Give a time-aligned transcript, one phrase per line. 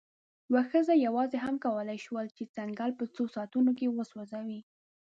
[0.49, 4.59] یوې ښځې یواځې هم کولی شول، چې ځنګل په څو ساعتونو کې وسوځوي.